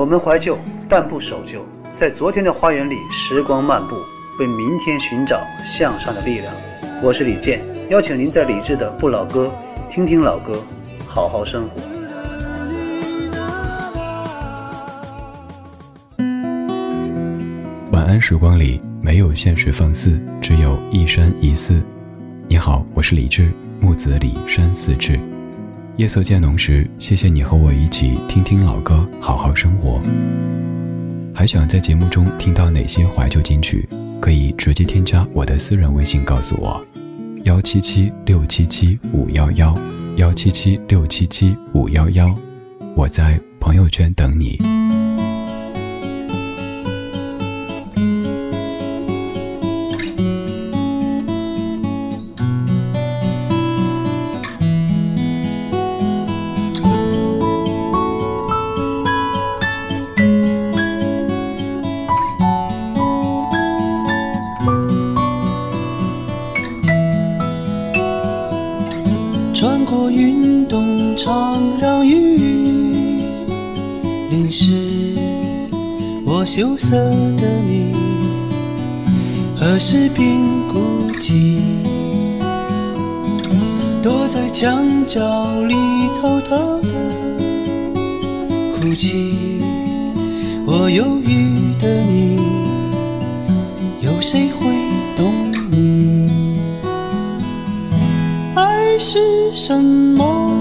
[0.00, 0.58] 我们怀旧，
[0.88, 1.62] 但不守旧，
[1.94, 3.96] 在昨天的花园里，时光漫步，
[4.38, 6.50] 为明天寻找向上的力量。
[7.02, 7.60] 我是李健，
[7.90, 9.52] 邀请您在理智的不老歌，
[9.90, 10.64] 听听老歌，
[11.06, 11.82] 好好生活。
[17.92, 21.78] 晚安时光里没有现实放肆，只有一山一寺。
[22.48, 25.20] 你好，我是李志，木子李山寺志。
[26.00, 30.00] 夜色渐浓时，谢谢你和我一起听听老歌，好好生活。
[31.34, 33.86] 还想在节目中听到哪些怀旧金曲？
[34.18, 36.82] 可以直接添加我的私人微信告诉我：
[37.44, 39.78] 幺七七六七七五幺幺，
[40.16, 42.34] 幺七七六七七五幺幺。
[42.96, 44.58] 我在朋友圈等你。
[90.72, 92.38] 我忧郁的你，
[94.00, 94.72] 有谁会
[95.16, 95.34] 懂
[95.68, 96.30] 你？
[98.54, 100.59] 爱是什么？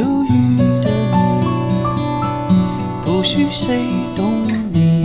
[0.00, 1.18] 犹豫的你
[3.04, 3.76] 不许谁
[4.16, 4.32] 懂
[4.72, 5.04] 你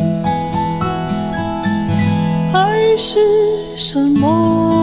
[2.53, 3.19] 爱是
[3.75, 4.74] 什么？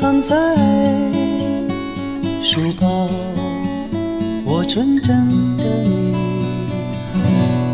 [0.00, 0.34] 藏在
[2.42, 3.06] 书包，
[4.46, 6.14] 我纯真的你，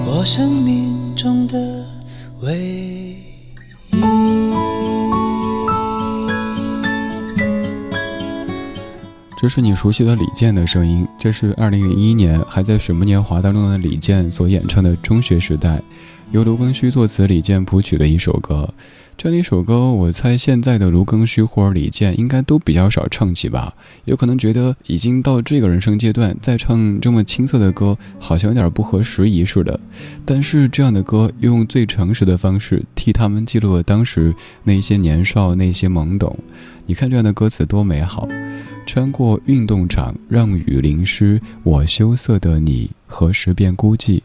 [0.05, 1.57] 我生命中的
[2.43, 3.15] 唯一。
[9.39, 15.77] 这是你熟悉的李健的声音，这是二零零一年还在水木年华当中的李健所演唱的《中学时代》，
[16.33, 18.69] 由卢庚戌作词，李健谱曲的一首歌。
[19.19, 23.73] 这样一首歌，我猜现在的卢庚戌或者李健应该都比较少唱起吧？
[24.05, 29.81] 有可能觉得已经到这个人生阶段，再唱这么青涩的歌，好像有点不合时宜似的。
[30.27, 34.35] 但是这样的歌，用最诚实的方式替他们记录了当时
[34.65, 36.39] 那些年少、那些懵懂。
[36.85, 38.29] 你看这样的歌词多美好！
[38.85, 44.21] 穿过运动场，让雨淋湿我羞涩的你，何时变孤寂？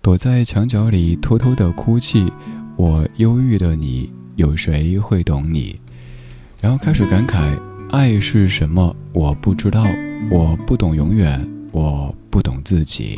[0.00, 2.32] 躲在墙角里偷偷的哭泣。
[2.76, 5.78] 我忧郁的你，有谁会懂你？
[6.60, 7.58] 然后开始感慨，
[7.90, 8.94] 爱是什么？
[9.12, 9.84] 我不知道，
[10.30, 13.16] 我不懂永远，我不懂自己。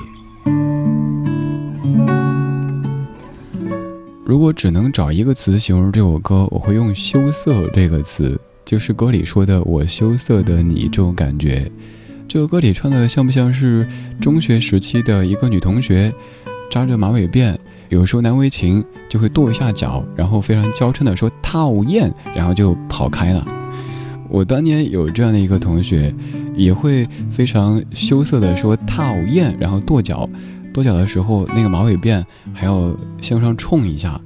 [4.24, 11.70] 如果只能找一个词形容这首歌，我会用“羞涩”这个词，就是歌里说的“我羞涩的你”这种感觉。
[12.26, 13.86] 这个歌里唱的像不像是
[14.20, 16.12] 中学时期的一个女同学，
[16.70, 17.56] 扎着马尾辫，
[17.94, 23.46] 有时候难为情就会跺一下脚，然后非常娇嗔的说“讨厌”，然后就跑开了。
[24.28, 26.12] 我当年有这样的一个同学，
[26.56, 30.28] 也会非常羞涩的说“讨厌”，然后跺脚。
[30.72, 32.92] 跺脚的时候，那个马尾辫还要
[33.22, 34.20] 向上冲一下，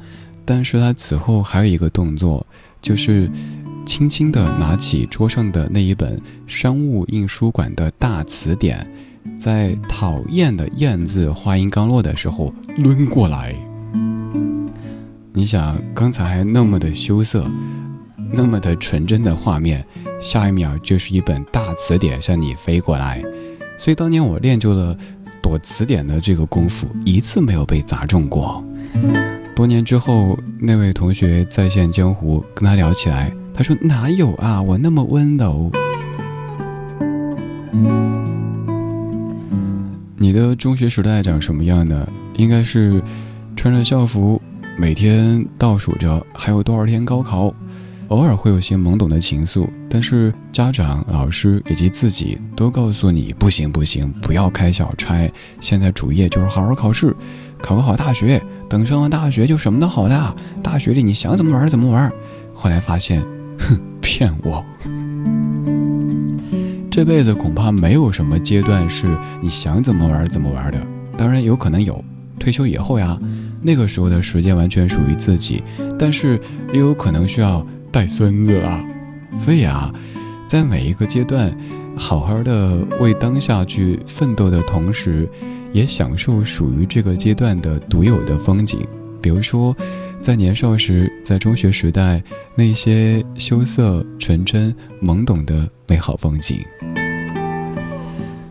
[0.46, 2.46] 但是他此后还有一个动作，
[2.80, 3.30] 就是
[3.84, 8.86] 轻轻地拿起桌上的那一本商务印书馆的大词典，
[9.36, 13.54] 在“讨厌”的“厌”字话音刚落的时候抡过来。
[15.32, 17.44] 你想，刚才那么的羞涩，
[18.32, 19.84] 那么的纯真的画面，
[20.20, 23.22] 下一秒就是一本大词典向你飞过来，
[23.78, 24.96] 所以当年我练就了。
[25.40, 28.62] 躲词典的这个功夫一次没有被砸中过。
[29.54, 35.70] 多年之后，那位同学再现江湖，跟他聊起来，他说：“哪有啊，我那么温柔。”
[40.20, 42.06] 你的中学时代长什么样呢？
[42.34, 43.00] 应该是
[43.54, 44.42] 穿着校服，
[44.76, 47.54] 每天倒数着还有多少天高考。
[48.08, 55.30] 偶尔会有些懵懂的情愫，但是家长、老师以及自己都告诉你不行不行，不要开小差。
[55.60, 57.14] 现在主业就是好好考试，
[57.62, 58.42] 考个好大学。
[58.68, 60.34] 等上了大学就什么都好了。
[60.64, 62.10] 大学里你想怎么玩怎么玩。
[62.52, 63.22] 后来发现，
[63.58, 64.64] 哼，骗我。
[66.98, 69.06] 这辈子恐怕没有什么阶段是
[69.40, 70.84] 你想怎么玩怎么玩的。
[71.16, 72.04] 当然有可能有，
[72.40, 73.16] 退休以后呀，
[73.62, 75.62] 那个时候的时间完全属于自己，
[75.96, 76.40] 但是
[76.72, 77.64] 也有可能需要。
[77.92, 78.84] 带孙子了，
[79.36, 79.94] 所以啊，
[80.48, 81.56] 在每一个阶段，
[81.96, 85.28] 好好的为当下去奋斗的同时，
[85.72, 88.80] 也享受属于这个阶段的独有的风景。
[89.20, 89.76] 比如说，
[90.20, 92.22] 在年少时，在中学时代，
[92.54, 96.58] 那些羞涩、纯真、懵懂的美好风景。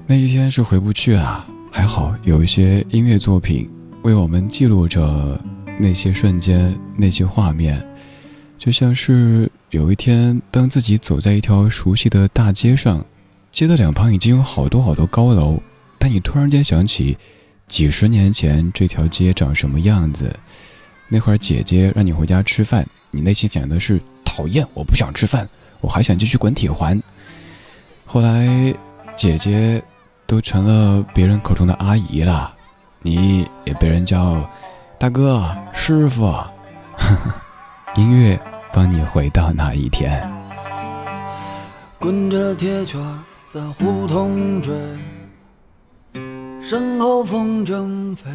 [0.05, 3.69] 那一天是回不去啊，还好有一些音乐作品
[4.03, 5.39] 为我们记录着
[5.79, 7.85] 那些瞬间、那些画面。
[8.57, 13.05] 就像是有一天，当自己走在一条熟悉的大街上，
[13.51, 15.61] 街的两旁已经有好多好多高楼，
[15.99, 17.17] 但你突然间想起，
[17.67, 20.33] 几十年前这条街长什么样子？
[21.09, 25.47] 那会儿姐姐让你回家吃饭，你内心想的是讨厌，我不想吃饭，
[25.79, 27.01] 我还想继续滚铁环。
[28.05, 28.73] 后来，
[29.15, 29.81] 姐姐
[30.25, 32.53] 都成了别人口中的阿姨了，
[33.01, 34.49] 你也被人叫
[34.97, 36.33] 大哥、师傅。
[37.95, 38.39] 音乐
[38.73, 40.29] 帮你回到那一天。
[41.99, 43.01] 滚着铁圈
[43.49, 44.73] 在胡同追，
[46.69, 48.29] 身后风筝飞。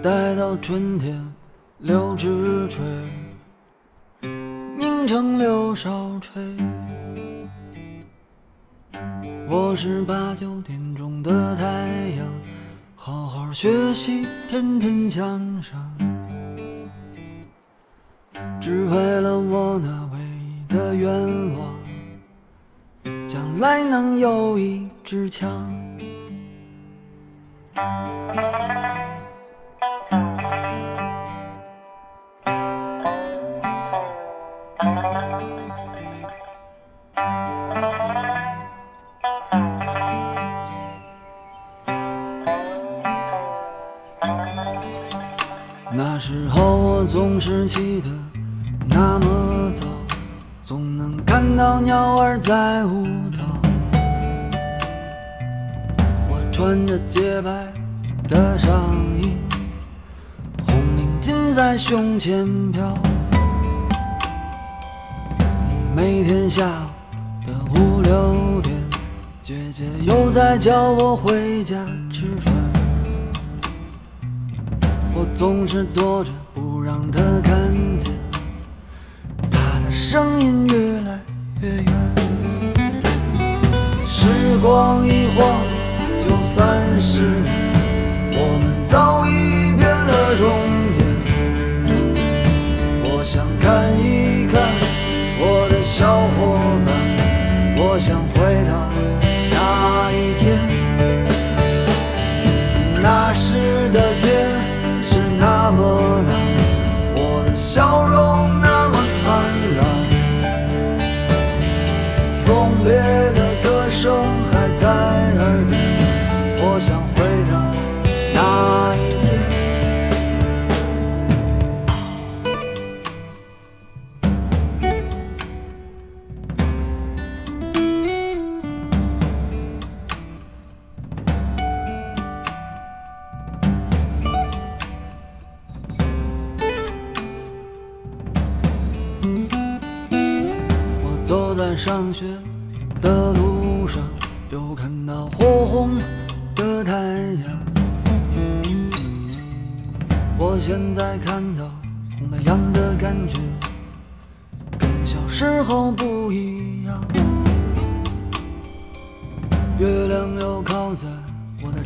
[0.00, 1.20] 待到春天
[1.78, 2.84] 柳枝垂，
[4.78, 6.40] 凝成柳梢吹。
[9.48, 11.64] 我是八九点钟的太
[12.16, 12.24] 阳，
[12.94, 15.98] 好好学习，天天向上。
[18.60, 21.10] 只为了我那唯一的愿
[21.58, 21.74] 望，
[23.58, 25.72] 来能有一支枪。
[62.24, 62.94] 在胸前飘。
[65.94, 68.74] 每天下午的五六点，
[69.42, 71.76] 姐姐又在叫我回家
[72.10, 72.54] 吃饭。
[75.14, 78.10] 我总是躲着，不让她看见。
[79.50, 81.20] 她的声音越来
[81.60, 81.86] 越远，
[84.06, 84.26] 时
[84.62, 85.60] 光一晃
[86.18, 87.63] 就三十年，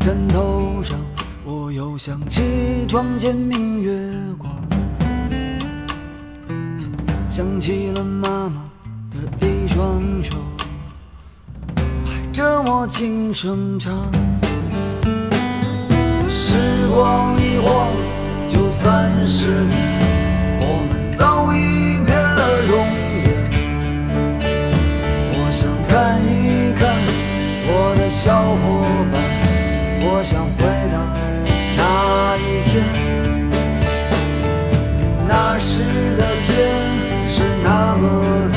[0.08, 0.98] 枕头上，
[1.44, 3.92] 我又想起床前明月
[4.38, 4.50] 光，
[7.28, 8.64] 想起了妈妈。
[9.10, 10.34] 的一双手
[12.06, 14.10] 拍着我轻声唱，
[16.30, 16.54] 时
[16.94, 17.88] 光一晃
[18.46, 22.78] 就三十年，我们早已变了容
[23.14, 23.28] 颜。
[25.32, 26.96] 我想看一看
[27.68, 29.37] 我的小伙伴，
[30.10, 30.96] 我想回到
[31.76, 31.82] 那
[32.38, 32.72] 一天，
[35.28, 35.82] 那时
[36.16, 36.48] 的天
[37.28, 38.02] 是那么
[38.50, 38.56] 蓝。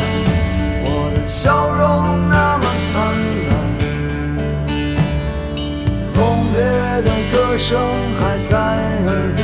[0.85, 1.79] 我的笑容
[2.29, 2.91] 那么灿
[3.49, 3.51] 烂，
[5.99, 6.09] 送
[6.53, 6.55] 别
[7.03, 7.69] 的歌声
[8.15, 8.55] 还在
[9.05, 9.39] 耳边，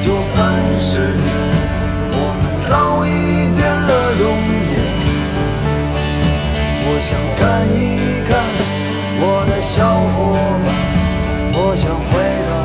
[0.00, 0.34] 就算
[0.74, 1.28] 是你，
[2.12, 3.08] 我们早已
[3.54, 4.22] 变了容
[4.72, 4.74] 颜。
[6.82, 7.78] 我想看一
[8.26, 8.30] 看
[9.20, 9.68] 我的小
[10.14, 10.16] 伙
[10.64, 10.68] 伴，
[11.52, 12.10] 我想回
[12.48, 12.59] 到。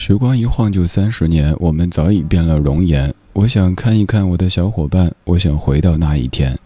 [0.00, 3.14] 时光一晃就三十年，我们早已变了容颜。
[3.34, 6.58] 我想看一看我的小伙伴，我想回到那一天。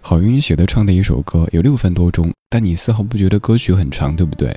[0.00, 4.52] 郝云写的唱的一首歌，有六分多钟，但你丝毫不觉得歌曲很长，对不对？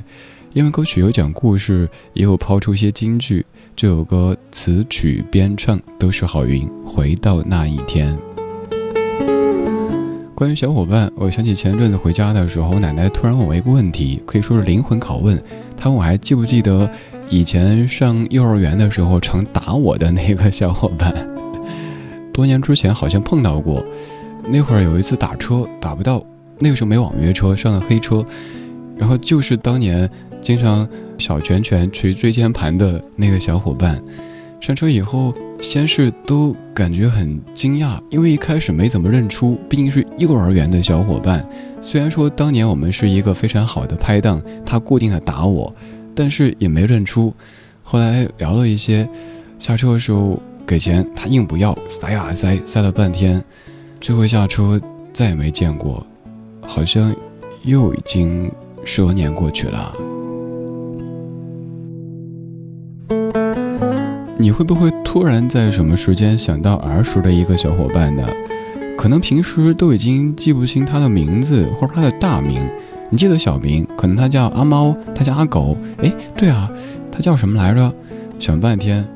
[0.53, 3.45] 因为歌曲有讲故事，也有抛出一些金句。
[3.75, 6.67] 这首歌词曲编唱都是郝云。
[6.83, 8.17] 回到那一天。
[10.33, 15.39] 关于小伙伴，我想起前阵子回家的时候，我奶奶突然问我一个问题，可以说是灵魂拷问。
[15.77, 16.89] 她问我还记不记得。
[17.29, 21.13] 以前上幼儿园的时候，常打我的那个小伙伴，
[22.31, 23.83] 多年之前好像碰到过。
[24.47, 26.23] 那会儿有一次打车打不到，
[26.59, 28.23] 那个时候没网约车，上了黑车，
[28.95, 30.07] 然后就是当年
[30.39, 33.99] 经常小拳拳捶椎间盘的那个小伙伴。
[34.61, 41.43] 上车以后，先是都感觉很惊讶，因为一开始没怎么认出，毕竟是幼儿园的小伙伴。
[41.81, 45.73] 虽然说当年我们是一个非常好的拍档，他固定的打我。
[46.15, 47.33] 但是也没认出，
[47.83, 49.07] 后来聊了一些，
[49.59, 53.43] 下车的时候给钱，他硬不要，塞啊塞，塞了半天，
[53.99, 54.79] 最后下车
[55.11, 56.05] 再也没见过，
[56.61, 57.13] 好像
[57.63, 58.51] 又已经
[58.83, 59.93] 十多年过去了。
[64.37, 68.27] 你会不会突然在什么时间想到儿时的一个小伙伴呢？
[68.97, 72.61] 可能平时都已经记不清他的名字或者他的大名。
[73.09, 75.77] 你记得小明，可能他叫阿猫，他叫阿狗。
[75.97, 76.69] 哎，对啊，
[77.11, 77.93] 他叫什么来着？
[78.39, 79.07] 想半天，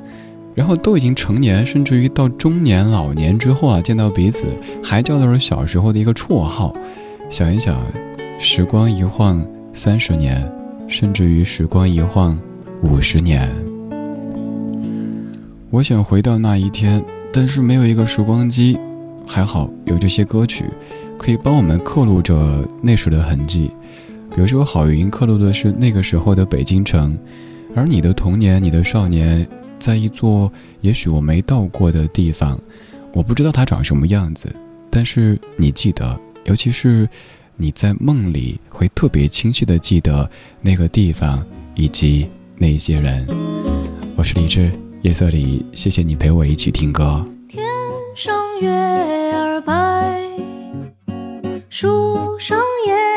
[0.56, 4.46] 然后都已经成年，甚至于到中年、老年之后啊，见到彼此
[4.84, 6.74] 还叫的是小时候的一个绰号。
[7.30, 7.76] 想一想，
[8.40, 10.50] 时光一晃三十年，
[10.88, 12.40] 甚至于时光一晃
[12.82, 13.50] 五十年。
[15.72, 17.04] 我想回到那一天，
[17.34, 18.78] 但是没有一个时光机。
[19.28, 20.66] 还好有这些歌曲，
[21.20, 23.70] 可以帮我们刻录着那时的痕迹。
[24.34, 27.16] 比如说，郝云刻录的是那个时候的北京城，
[27.76, 29.48] 而你的童年、你的少年。
[29.80, 32.60] 在一座也许我没到过的地方，
[33.14, 34.54] 我不知道它长什么样子，
[34.90, 37.08] 但是你记得，尤其是
[37.56, 40.30] 你在梦里会特别清晰的记得
[40.62, 41.42] 那个地方
[41.76, 43.26] 以及那些人。
[44.18, 44.70] 我是李志，
[45.02, 47.26] 夜色里，谢谢你陪我一起听歌。
[47.48, 47.64] 天
[48.18, 49.49] 上月儿，
[51.82, 53.09] 树上也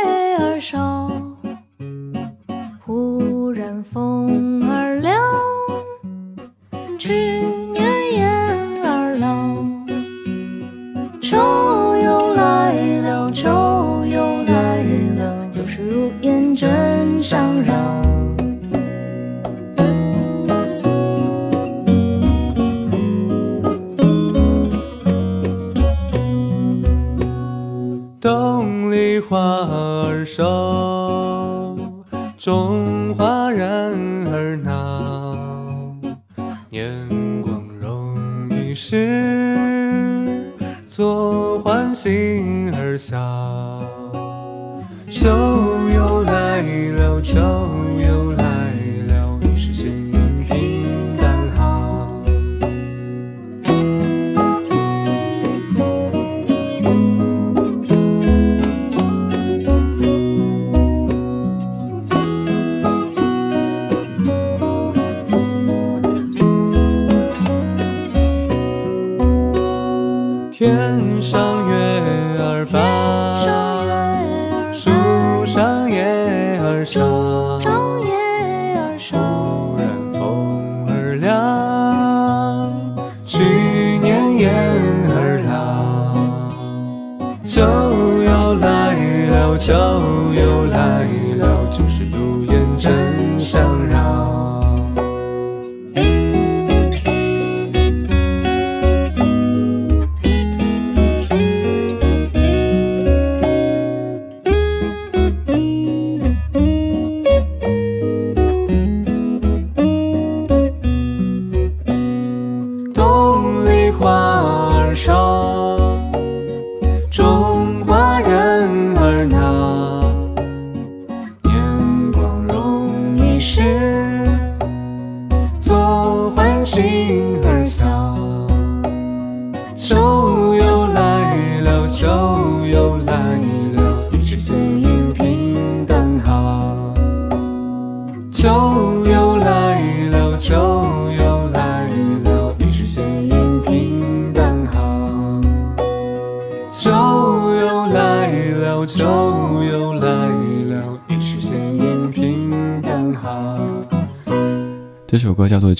[38.94, 40.52] 是
[40.86, 43.16] 坐，欢心儿笑。
[45.08, 45.30] 秋
[45.94, 46.60] 又来
[46.98, 47.40] 了，秋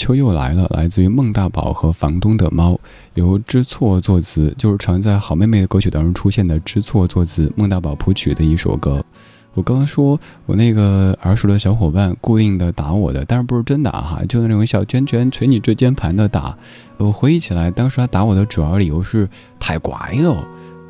[0.03, 2.77] 秋又来了》，来自于孟大宝和房东的猫，
[3.15, 9.05] 由知错作词，就是常在好妹妹的歌曲当中出现的知错作词，孟大宝谱曲的一首歌。
[9.55, 16.59] 我刚刚说我那个耳熟的小伙伴固定的打我的，但是不是真打哈，就是那种小拳拳捶你椎间盘的打。
[16.97, 19.29] 我回忆起来，当时他打我的主要理由是
[19.61, 20.45] 太乖了，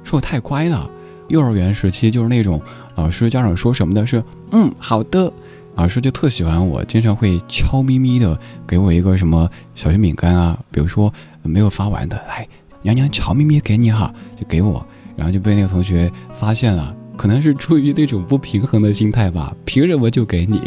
[0.04, 0.90] 说我太乖了。
[1.28, 2.62] 幼儿园时期就是那种
[2.94, 5.30] 老师家长说什么的是嗯好的。
[5.74, 12.46] 老师就特喜欢我，经常会悄咪咪的给我一个什么小熊饼干啊，比如说没有发完的，来，
[12.82, 20.60] 娘娘悄咪咪给你哈，就给我，然后就被那个同学发现了，可能是出于那种不平衡的心态吧，凭什么就给你？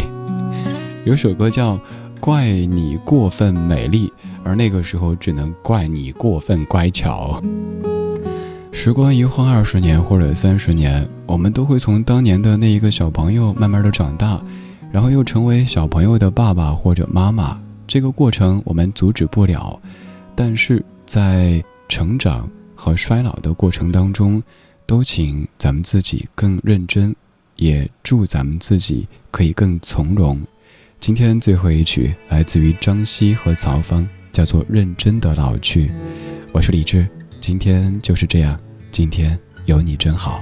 [1.06, 1.76] 有首歌叫
[2.20, 4.08] 《怪你过分美丽》，
[4.44, 7.42] 而那个时候只能怪你过分乖巧。
[8.72, 14.42] 时光一晃二十年或者三十年，我们都会从当年的那一个小朋友慢慢的长大。
[14.96, 19.78] 然后又成为小朋友的爸爸或者妈妈，这个过程我们阻止不了，
[20.34, 24.42] 但是在成长和衰老的过程当中，
[24.86, 27.14] 都请咱们自己更认真，
[27.58, 30.42] 也祝咱们自己可以更从容。
[31.02, 35.88] 今天最后一曲来自于张希和曹芳，叫做《认真的老去》。
[36.54, 37.06] 我是李志，
[37.42, 38.58] 今天就是这样，
[38.92, 40.42] 今天有你真好。